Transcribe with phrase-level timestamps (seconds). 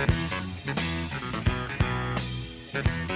[0.00, 0.14] Thank
[2.74, 3.09] you.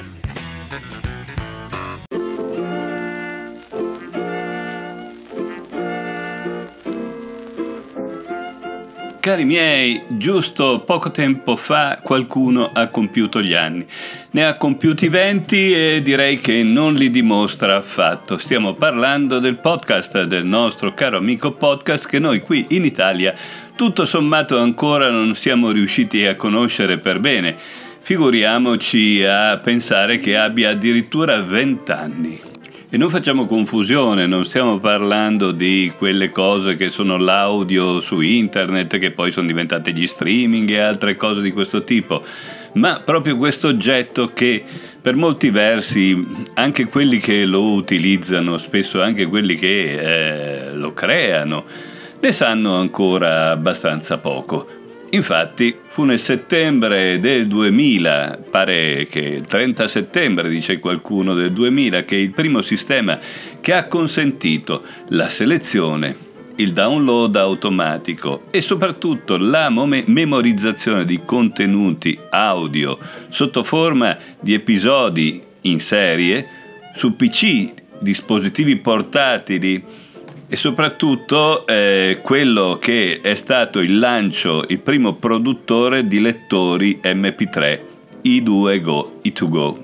[9.24, 13.86] Cari miei, giusto poco tempo fa qualcuno ha compiuto gli anni.
[14.32, 18.36] Ne ha compiuti 20 e direi che non li dimostra affatto.
[18.36, 23.34] Stiamo parlando del podcast, del nostro caro amico podcast che noi qui in Italia
[23.74, 27.56] tutto sommato ancora non siamo riusciti a conoscere per bene.
[28.00, 32.40] Figuriamoci a pensare che abbia addirittura 20 anni.
[32.94, 39.00] E non facciamo confusione, non stiamo parlando di quelle cose che sono l'audio su internet,
[39.00, 42.22] che poi sono diventate gli streaming e altre cose di questo tipo,
[42.74, 44.62] ma proprio questo oggetto che
[45.02, 51.64] per molti versi, anche quelli che lo utilizzano, spesso anche quelli che eh, lo creano,
[52.20, 54.83] ne sanno ancora abbastanza poco.
[55.14, 62.04] Infatti fu nel settembre del 2000, pare che il 30 settembre dice qualcuno del 2000,
[62.04, 63.20] che il primo sistema
[63.60, 66.16] che ha consentito la selezione,
[66.56, 75.78] il download automatico e soprattutto la memorizzazione di contenuti audio sotto forma di episodi in
[75.78, 76.44] serie
[76.92, 79.80] su PC, dispositivi portatili,
[80.54, 87.80] e soprattutto eh, quello che è stato il lancio, il primo produttore di lettori MP3,
[88.22, 89.82] i2Go, i2Go.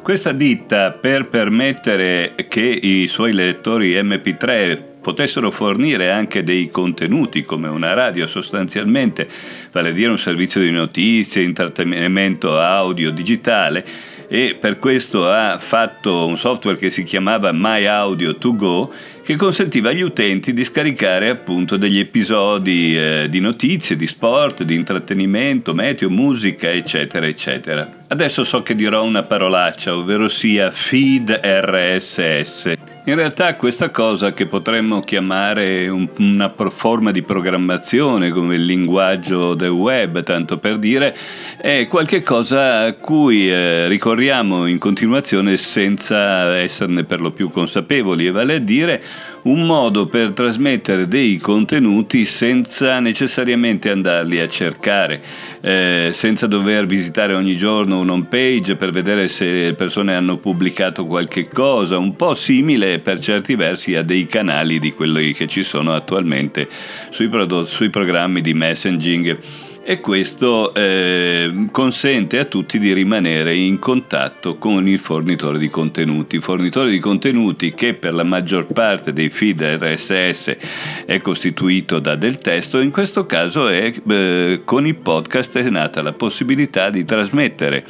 [0.00, 7.68] Questa ditta per permettere che i suoi lettori MP3 potessero fornire anche dei contenuti come
[7.68, 9.28] una radio sostanzialmente,
[9.70, 16.26] vale a dire un servizio di notizie, intrattenimento audio digitale, e per questo ha fatto
[16.26, 18.92] un software che si chiamava My Audio to Go
[19.26, 24.76] che consentiva agli utenti di scaricare appunto degli episodi eh, di notizie, di sport, di
[24.76, 27.88] intrattenimento, meteo, musica, eccetera, eccetera.
[28.06, 32.74] Adesso so che dirò una parolaccia, ovvero sia feed RSS.
[33.06, 39.54] In realtà questa cosa che potremmo chiamare un, una forma di programmazione come il linguaggio
[39.54, 41.16] del web, tanto per dire,
[41.56, 48.32] è qualcosa a cui eh, ricorriamo in continuazione senza esserne per lo più consapevoli, e
[48.32, 49.00] vale a dire
[49.42, 55.22] un modo per trasmettere dei contenuti senza necessariamente andarli a cercare,
[55.60, 60.38] eh, senza dover visitare ogni giorno un home page per vedere se le persone hanno
[60.38, 65.46] pubblicato qualche cosa, un po' simile per certi versi a dei canali di quelli che
[65.46, 66.68] ci sono attualmente
[67.10, 69.38] sui, prodotti, sui programmi di messaging
[69.88, 76.40] e questo eh, consente a tutti di rimanere in contatto con il fornitore di contenuti.
[76.40, 80.56] Fornitore di contenuti che per la maggior parte dei feed RSS
[81.06, 86.02] è costituito da del testo, in questo caso è, eh, con il podcast è nata
[86.02, 87.84] la possibilità di trasmettere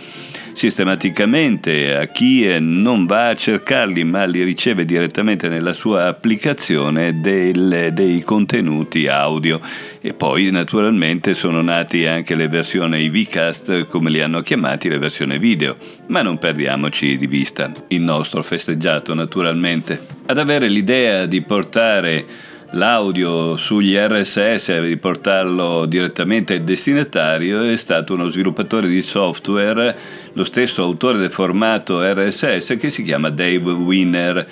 [0.57, 7.91] sistematicamente a chi non va a cercarli ma li riceve direttamente nella sua applicazione del,
[7.93, 9.61] dei contenuti audio.
[10.01, 15.39] E poi naturalmente sono nati anche le versioni VCast come li hanno chiamati le versioni
[15.39, 15.77] video.
[16.07, 20.01] Ma non perdiamoci di vista il nostro festeggiato naturalmente.
[20.25, 22.25] Ad avere l'idea di portare
[22.71, 29.97] l'audio sugli RSS e riportarlo direttamente al destinatario è stato uno sviluppatore di software,
[30.33, 34.47] lo stesso autore del formato RSS che si chiama Dave Winner.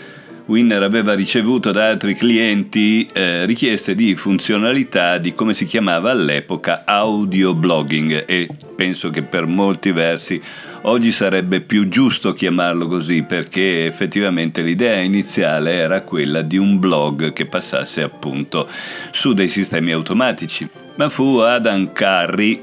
[0.47, 6.83] Winner aveva ricevuto da altri clienti eh, richieste di funzionalità di come si chiamava all'epoca
[6.85, 10.39] audio blogging e penso che per molti versi
[10.83, 17.33] oggi sarebbe più giusto chiamarlo così perché effettivamente l'idea iniziale era quella di un blog
[17.33, 18.69] che passasse appunto
[19.13, 20.69] su dei sistemi automatici.
[20.97, 22.61] Ma fu Adam Carey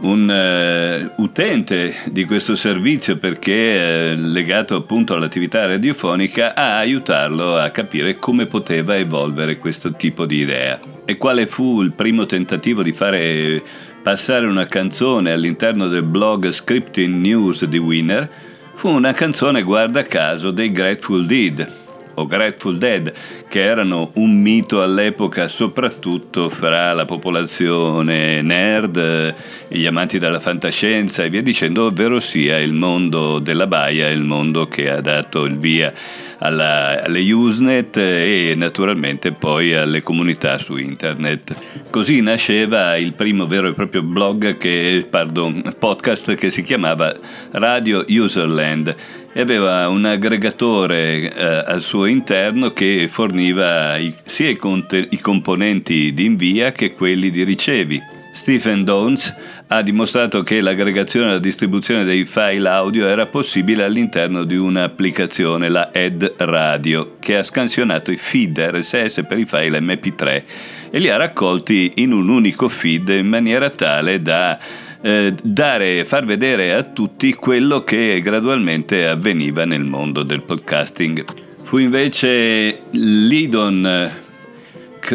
[0.00, 7.68] un uh, utente di questo servizio perché uh, legato appunto all'attività radiofonica a aiutarlo a
[7.70, 10.78] capire come poteva evolvere questo tipo di idea.
[11.04, 13.62] E quale fu il primo tentativo di fare
[14.02, 18.28] passare una canzone all'interno del blog Scripting News di Winner
[18.74, 23.12] fu una canzone guarda caso dei Grateful Dead o Grateful Dead,
[23.48, 29.34] che erano un mito all'epoca soprattutto fra la popolazione nerd,
[29.68, 34.66] gli amanti della fantascienza e via dicendo, ovvero sia il mondo della baia, il mondo
[34.68, 35.92] che ha dato il via
[36.38, 41.54] alla, alle Usenet e naturalmente poi alle comunità su internet.
[41.90, 47.14] Così nasceva il primo vero e proprio blog che, pardon, podcast che si chiamava
[47.52, 48.94] Radio Userland
[49.32, 55.20] e aveva un aggregatore eh, al suo interno che forniva i, sia i, conte- i
[55.20, 59.34] componenti di invia che quelli di ricevi Stephen Downs
[59.66, 65.68] ha dimostrato che l'aggregazione e la distribuzione dei file audio era possibile all'interno di un'applicazione,
[65.68, 70.42] la Ed Radio, che ha scansionato i feed RSS per i file MP3
[70.90, 74.58] e li ha raccolti in un unico feed in maniera tale da
[75.02, 81.51] eh, dare, far vedere a tutti quello che gradualmente avveniva nel mondo del podcasting.
[81.72, 84.10] Fu invece Lidon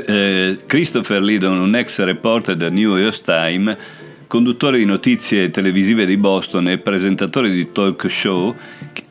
[0.07, 3.77] eh, Christopher Lidon, un ex reporter del New York Times,
[4.25, 8.55] conduttore di notizie televisive di Boston e presentatore di talk show,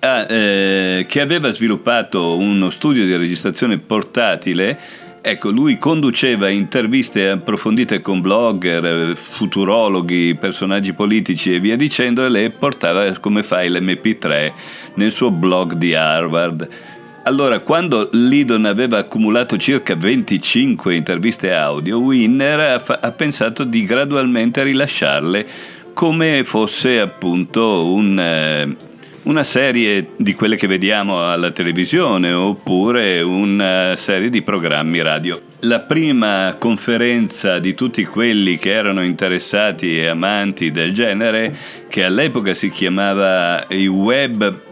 [0.00, 5.04] eh, che aveva sviluppato uno studio di registrazione portatile.
[5.20, 12.50] Ecco, lui conduceva interviste approfondite con blogger, futurologhi, personaggi politici e via dicendo e le
[12.50, 14.52] portava come file MP3
[14.94, 16.94] nel suo blog di Harvard.
[17.26, 23.82] Allora, quando Lidon aveva accumulato circa 25 interviste audio, Winner ha, fa- ha pensato di
[23.82, 25.46] gradualmente rilasciarle
[25.92, 28.76] come fosse appunto un, eh,
[29.24, 35.36] una serie di quelle che vediamo alla televisione oppure una serie di programmi radio.
[35.62, 41.56] La prima conferenza di tutti quelli che erano interessati e amanti del genere,
[41.88, 44.62] che all'epoca si chiamava i web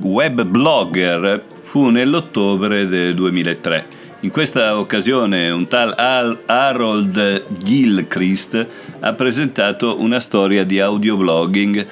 [0.00, 3.86] web blogger fu nell'ottobre del 2003.
[4.20, 5.94] In questa occasione un tal
[6.46, 8.66] Harold Gilchrist
[9.00, 11.86] ha presentato una storia di audioblogging,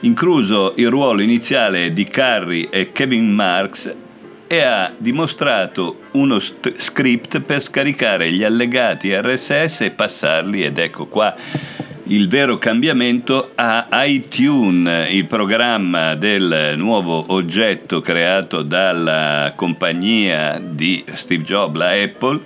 [0.00, 3.94] incluso il ruolo iniziale di Carrie e Kevin Marks
[4.46, 11.04] e ha dimostrato uno st- script per scaricare gli allegati RSS e passarli ed ecco
[11.06, 11.34] qua
[12.08, 21.42] il vero cambiamento a iTunes, il programma del nuovo oggetto creato dalla compagnia di Steve
[21.42, 22.40] Jobs, la Apple,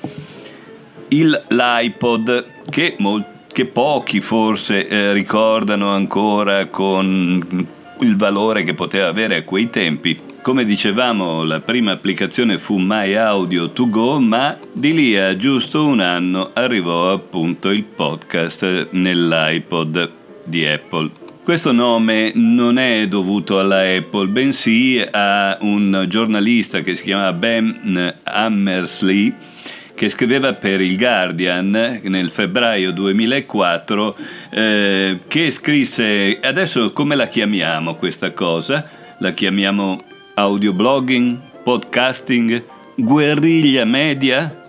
[1.09, 9.09] il, l'iPod che, mol, che pochi forse eh, ricordano ancora con il valore che poteva
[9.09, 10.17] avere a quei tempi.
[10.43, 15.87] Come dicevamo, la prima applicazione fu My Audio to Go, ma di lì a giusto
[15.87, 20.11] un anno arrivò appunto il podcast nell'iPod
[20.45, 21.11] di Apple.
[21.43, 28.15] Questo nome non è dovuto alla Apple, bensì a un giornalista che si chiama Ben
[28.23, 29.35] Hammersley
[29.95, 34.17] che scriveva per il Guardian nel febbraio 2004,
[34.51, 38.89] eh, che scrisse, adesso come la chiamiamo questa cosa?
[39.19, 39.97] La chiamiamo
[40.35, 42.65] audioblogging, podcasting,
[42.97, 44.62] guerriglia media?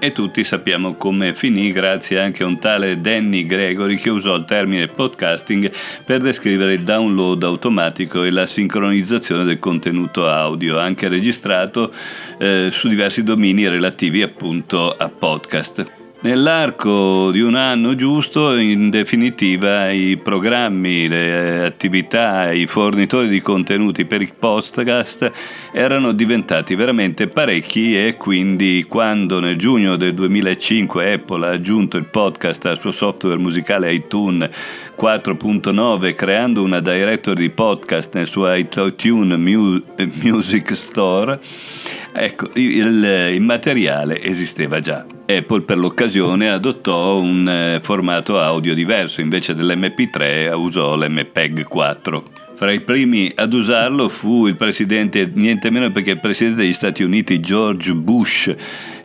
[0.00, 4.44] E tutti sappiamo come finì grazie anche a un tale Danny Gregory che usò il
[4.44, 5.72] termine podcasting
[6.04, 11.92] per descrivere il download automatico e la sincronizzazione del contenuto audio, anche registrato
[12.38, 15.97] eh, su diversi domini relativi appunto a podcast.
[16.20, 24.04] Nell'arco di un anno giusto, in definitiva, i programmi, le attività, i fornitori di contenuti
[24.04, 25.30] per i podcast
[25.70, 32.06] erano diventati veramente parecchi e quindi quando nel giugno del 2005 Apple ha aggiunto il
[32.06, 34.50] podcast al suo software musicale iTunes
[34.98, 41.38] 4.9 creando una directory di podcast nel suo iTunes Music Store,
[42.20, 45.04] ecco, il, il materiale esisteva già.
[45.26, 52.37] Apple per l'occasione adottò un eh, formato audio diverso, invece dell'MP3 usò l'MPEG 4.
[52.58, 57.04] Fra i primi ad usarlo fu il presidente, niente meno perché il presidente degli Stati
[57.04, 58.52] Uniti George Bush.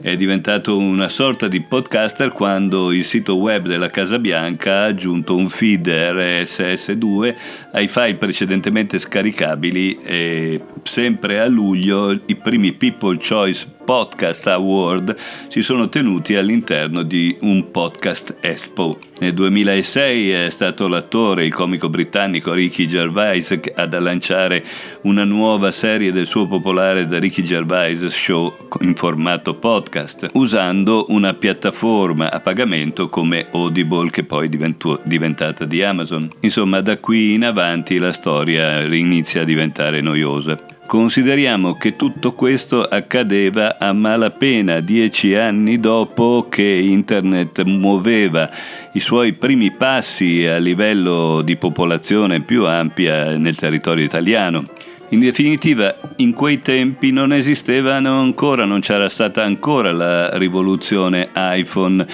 [0.01, 5.36] È diventato una sorta di podcaster quando il sito web della Casa Bianca ha aggiunto
[5.36, 7.36] un feed RSS2
[7.74, 15.16] ai file precedentemente scaricabili e sempre a luglio i primi People Choice Podcast Award
[15.48, 18.98] si sono tenuti all'interno di un podcast Expo.
[19.20, 24.66] Nel 2006 è stato l'attore, il comico britannico Ricky Gervais ad lanciare
[25.02, 31.34] una nuova serie del suo popolare The Ricky Gervais Show in formato podcast, usando una
[31.34, 36.28] piattaforma a pagamento come Audible che poi è diventata di Amazon.
[36.42, 40.73] Insomma, da qui in avanti la storia inizia a diventare noiosa.
[40.86, 48.50] Consideriamo che tutto questo accadeva a malapena dieci anni dopo che Internet muoveva
[48.92, 54.62] i suoi primi passi a livello di popolazione più ampia nel territorio italiano.
[55.10, 62.06] In definitiva, in quei tempi non esistevano ancora, non c'era stata ancora la rivoluzione iPhone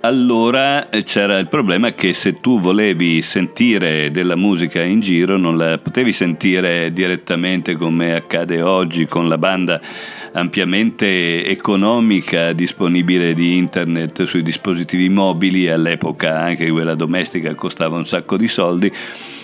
[0.00, 5.56] allora eh, c'era il problema che se tu volevi sentire della musica in giro non
[5.56, 9.80] la potevi sentire direttamente come accade oggi con la banda
[10.32, 18.36] ampiamente economica disponibile di internet sui dispositivi mobili, all'epoca anche quella domestica costava un sacco
[18.36, 18.92] di soldi,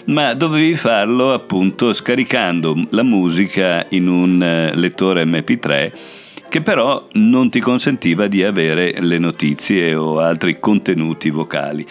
[0.07, 7.51] ma dovevi farlo appunto scaricando la musica in un eh, lettore MP3 che però non
[7.51, 11.87] ti consentiva di avere le notizie o altri contenuti vocali.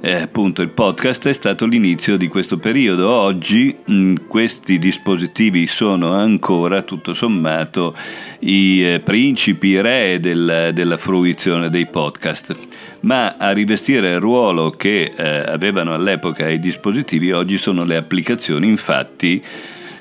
[0.00, 3.10] Eh, appunto il podcast è stato l'inizio di questo periodo.
[3.10, 7.96] Oggi mh, questi dispositivi sono ancora tutto sommato
[8.40, 12.52] i eh, principi, i re del, della fruizione dei podcast,
[13.00, 18.68] ma a rivestire il ruolo che eh, avevano all'epoca i dispositivi oggi sono le applicazioni,
[18.68, 19.42] infatti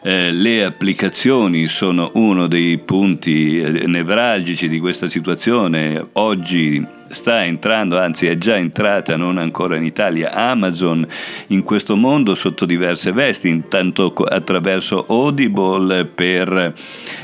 [0.08, 6.12] eh, le applicazioni sono uno dei punti eh, nevralgici di questa situazione.
[6.14, 11.06] Oggi sta entrando, anzi è già entrata, non ancora in Italia, Amazon
[11.48, 16.74] in questo mondo sotto diverse vesti, intanto attraverso Audible per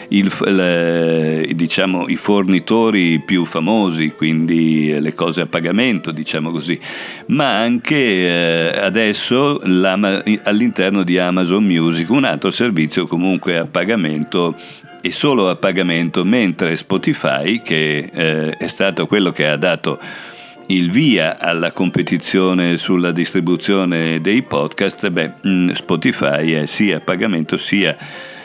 [0.09, 6.79] il, le, diciamo, i fornitori più famosi, quindi le cose a pagamento, diciamo così,
[7.27, 14.55] ma anche eh, adesso all'interno di Amazon Music, un altro servizio comunque a pagamento
[15.05, 19.99] e solo a pagamento, mentre Spotify, che eh, è stato quello che ha dato
[20.67, 27.57] il via alla competizione sulla distribuzione dei podcast, beh, mm, Spotify è sia a pagamento
[27.57, 27.97] sia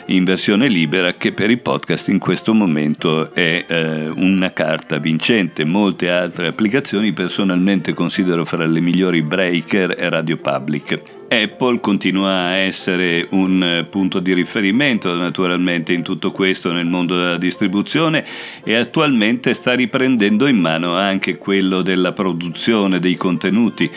[0.07, 5.63] in versione libera che per i podcast in questo momento è eh, una carta vincente.
[5.63, 11.18] Molte altre applicazioni personalmente considero fra le migliori breaker e radio public.
[11.29, 17.37] Apple continua a essere un punto di riferimento naturalmente in tutto questo nel mondo della
[17.37, 18.25] distribuzione
[18.63, 23.89] e attualmente sta riprendendo in mano anche quello della produzione dei contenuti.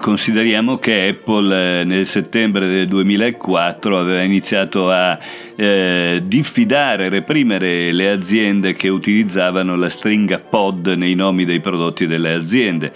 [0.00, 5.18] Consideriamo che Apple eh, nel settembre del 2004 aveva iniziato a
[5.56, 12.32] eh, diffidare, reprimere le aziende che utilizzavano la stringa pod nei nomi dei prodotti delle
[12.32, 12.92] aziende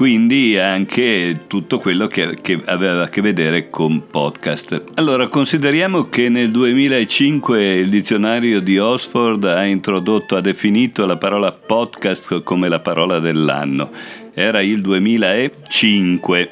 [0.00, 4.84] quindi anche tutto quello che, che, aveva a che vedere con podcast.
[4.94, 11.52] Allora, consideriamo che nel 2005 il dizionario di Oxford ha introdotto, ha definito la parola
[11.52, 13.90] podcast come la parola dell'anno.
[14.32, 16.50] Era il 2005.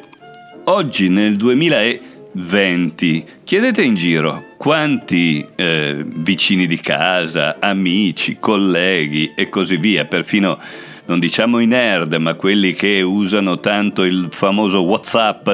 [0.65, 9.77] Oggi nel 2020 chiedete in giro quanti eh, vicini di casa, amici, colleghi e così
[9.77, 10.59] via, perfino
[11.07, 15.49] non diciamo i nerd, ma quelli che usano tanto il famoso WhatsApp,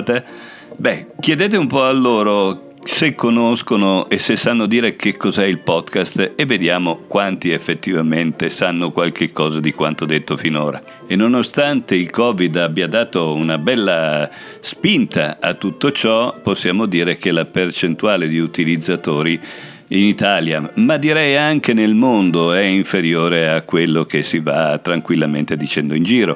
[0.77, 5.59] beh, chiedete un po' a loro se conoscono e se sanno dire che cos'è il
[5.59, 10.81] podcast e vediamo quanti effettivamente sanno qualche cosa di quanto detto finora.
[11.07, 17.33] E nonostante il Covid abbia dato una bella spinta a tutto ciò, possiamo dire che
[17.33, 19.41] la percentuale di utilizzatori
[19.89, 25.57] in Italia, ma direi anche nel mondo è inferiore a quello che si va tranquillamente
[25.57, 26.35] dicendo in giro.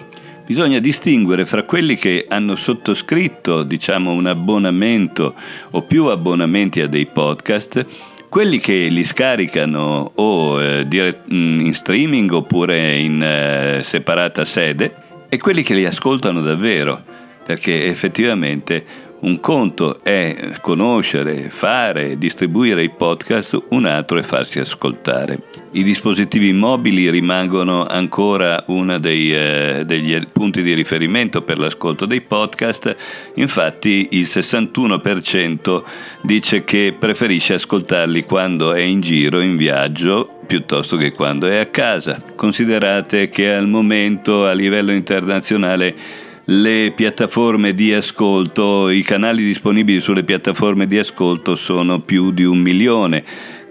[0.48, 5.34] Bisogna distinguere fra quelli che hanno sottoscritto, diciamo, un abbonamento
[5.72, 7.84] o più abbonamenti a dei podcast,
[8.30, 14.94] quelli che li scaricano o eh, mm, in streaming oppure in eh, separata sede
[15.28, 16.98] e quelli che li ascoltano davvero,
[17.44, 18.82] perché effettivamente
[19.20, 25.42] un conto è conoscere, fare, distribuire i podcast, un altro è farsi ascoltare.
[25.72, 32.20] I dispositivi mobili rimangono ancora uno dei, eh, degli punti di riferimento per l'ascolto dei
[32.20, 32.94] podcast,
[33.34, 35.82] infatti il 61%
[36.22, 41.66] dice che preferisce ascoltarli quando è in giro, in viaggio, piuttosto che quando è a
[41.66, 42.20] casa.
[42.34, 50.24] Considerate che al momento a livello internazionale le piattaforme di ascolto, i canali disponibili sulle
[50.24, 53.22] piattaforme di ascolto sono più di un milione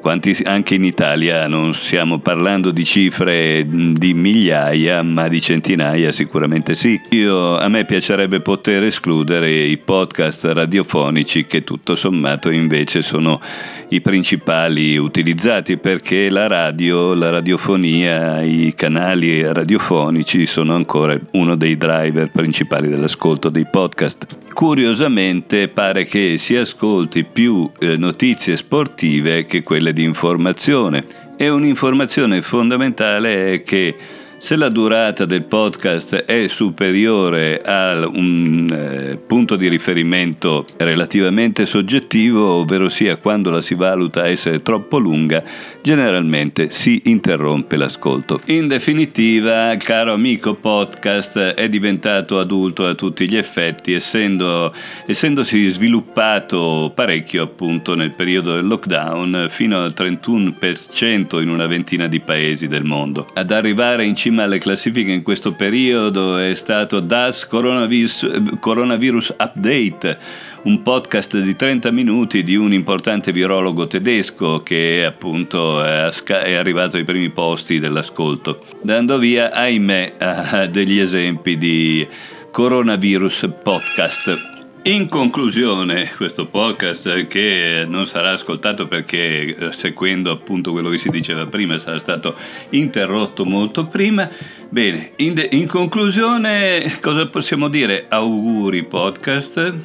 [0.07, 6.75] quanti anche in Italia non stiamo parlando di cifre di migliaia, ma di centinaia sicuramente
[6.75, 6.97] sì.
[7.09, 13.41] Io, a me piacerebbe poter escludere i podcast radiofonici che tutto sommato invece sono
[13.89, 21.75] i principali utilizzati perché la radio, la radiofonia, i canali radiofonici sono ancora uno dei
[21.75, 24.25] driver principali dell'ascolto dei podcast.
[24.53, 31.03] Curiosamente pare che si ascolti più eh, notizie sportive che quelle di informazione.
[31.37, 33.95] E un'informazione fondamentale è che
[34.39, 42.47] Se la durata del podcast è superiore a un eh, punto di riferimento relativamente soggettivo,
[42.47, 45.43] ovvero sia quando la si valuta essere troppo lunga,
[45.81, 48.39] generalmente si interrompe l'ascolto.
[48.45, 54.71] In definitiva, caro amico podcast, è diventato adulto a tutti gli effetti, essendo,
[55.07, 62.19] essendosi sviluppato parecchio appunto nel periodo del lockdown, fino al 31% in una ventina di
[62.19, 63.25] paesi del mondo.
[63.33, 70.17] Ad arrivare in cima alle classifiche in questo periodo è stato Das Coronavirus, Coronavirus Update,
[70.63, 77.05] un podcast di 30 minuti di un importante virologo tedesco che appunto è arrivato ai
[77.05, 82.05] primi posti dell'ascolto, dando via, ahimè, a degli esempi di
[82.51, 84.56] coronavirus podcast.
[84.87, 91.09] In conclusione, questo podcast che non sarà ascoltato perché eh, seguendo appunto quello che si
[91.09, 92.37] diceva prima sarà stato
[92.69, 94.29] interrotto molto prima.
[94.69, 98.05] Bene, in, de- in conclusione cosa possiamo dire?
[98.07, 99.75] Auguri podcast.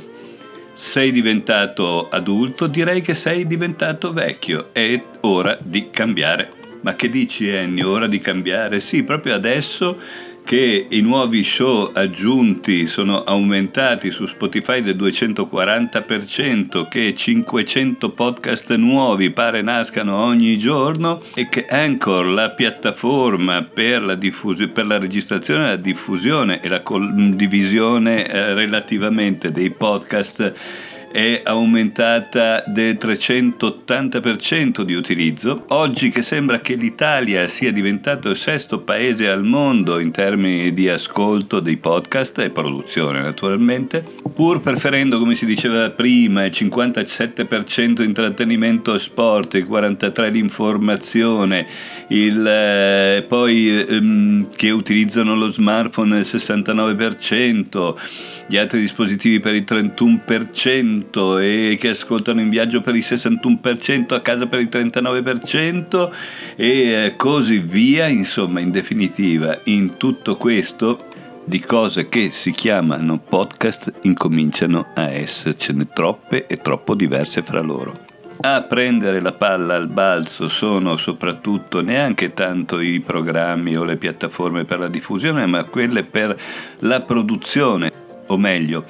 [0.73, 6.49] Sei diventato adulto, direi che sei diventato vecchio, è ora di cambiare.
[6.83, 8.79] Ma che dici Ennio, ora di cambiare?
[8.79, 9.99] Sì, proprio adesso
[10.45, 19.31] che i nuovi show aggiunti sono aumentati su Spotify del 240%, che 500 podcast nuovi
[19.31, 25.69] pare nascano ogni giorno e che Anchor, la piattaforma per la, diffus- per la registrazione,
[25.69, 35.65] la diffusione e la condivisione eh, relativamente dei podcast è aumentata del 380% di utilizzo.
[35.69, 40.89] Oggi che sembra che l'Italia sia diventato il sesto paese al mondo in termini di
[40.89, 44.03] ascolto dei podcast e produzione naturalmente,
[44.35, 51.67] pur preferendo come si diceva prima il 57% intrattenimento e sport, il 43% l'informazione,
[52.09, 57.95] il, eh, poi ehm, che utilizzano lo smartphone il 69%,
[58.47, 61.02] gli altri dispositivi per il 31%
[61.39, 66.11] e che ascoltano in viaggio per il 61%, a casa per il 39%
[66.57, 70.97] e eh, così via, insomma in definitiva in tutto questo
[71.45, 77.93] di cose che si chiamano podcast incominciano a essercene troppe e troppo diverse fra loro.
[78.45, 84.65] A prendere la palla al balzo sono soprattutto neanche tanto i programmi o le piattaforme
[84.65, 86.37] per la diffusione, ma quelle per
[86.81, 87.91] la produzione
[88.27, 88.85] o meglio,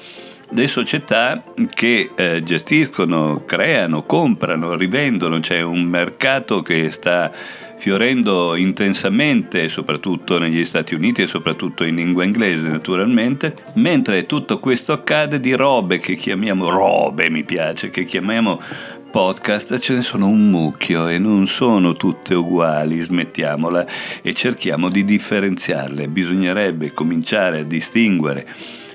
[0.53, 1.43] le società
[1.73, 7.31] che eh, gestiscono, creano, comprano, rivendono, c'è un mercato che sta
[7.77, 14.93] fiorendo intensamente, soprattutto negli Stati Uniti e soprattutto in lingua inglese naturalmente, mentre tutto questo
[14.93, 18.61] accade di robe che chiamiamo robe, mi piace, che chiamiamo
[19.11, 23.85] podcast ce ne sono un mucchio e non sono tutte uguali, smettiamola
[24.21, 26.07] e cerchiamo di differenziarle.
[26.07, 28.47] Bisognerebbe cominciare a distinguere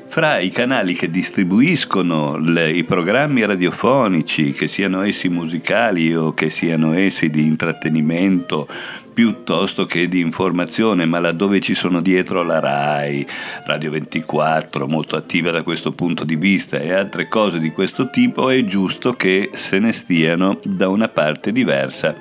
[0.09, 6.49] fra i canali che distribuiscono le, i programmi radiofonici, che siano essi musicali o che
[6.49, 8.67] siano essi di intrattenimento
[9.13, 13.27] piuttosto che di informazione, ma laddove ci sono dietro la RAI,
[13.65, 18.49] Radio 24, molto attiva da questo punto di vista e altre cose di questo tipo,
[18.49, 22.17] è giusto che se ne stiano da una parte diversa.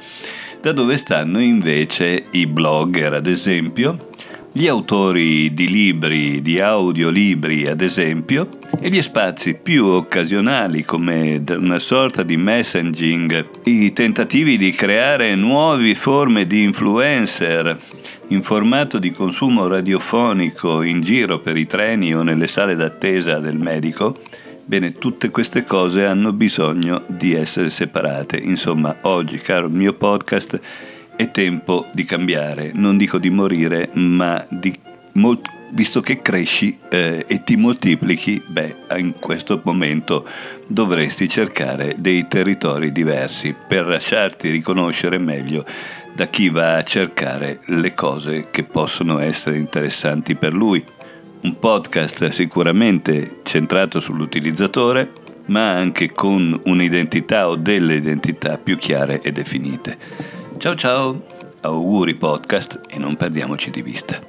[0.60, 3.98] Da dove stanno invece i blogger, ad esempio,
[4.58, 11.78] gli autori di libri, di audiolibri ad esempio, e gli spazi più occasionali come una
[11.78, 17.78] sorta di messaging, i tentativi di creare nuove forme di influencer
[18.30, 23.60] in formato di consumo radiofonico in giro per i treni o nelle sale d'attesa del
[23.60, 24.16] medico,
[24.66, 28.36] Bene, tutte queste cose hanno bisogno di essere separate.
[28.36, 30.60] Insomma, oggi, caro mio podcast,
[31.18, 34.74] è tempo di cambiare, non dico di morire, ma di
[35.14, 40.26] molto visto che cresci eh, e ti moltiplichi, beh, in questo momento
[40.68, 45.66] dovresti cercare dei territori diversi per lasciarti riconoscere meglio
[46.14, 50.84] da chi va a cercare le cose che possono essere interessanti per lui.
[51.42, 55.12] Un podcast sicuramente centrato sull'utilizzatore,
[55.48, 60.46] ma anche con un'identità o delle identità più chiare e definite.
[60.60, 61.22] Ciao ciao,
[61.62, 64.20] auguri podcast e non perdiamoci di vista.